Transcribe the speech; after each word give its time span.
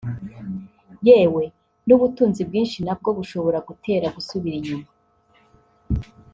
yewe 1.07 1.43
n’ubutunzi 1.87 2.41
bwinshi 2.49 2.77
nabwo 2.85 3.09
bushobora 3.17 3.59
kugutera 3.65 4.07
gusubira 4.15 4.55
inyuma 4.59 4.87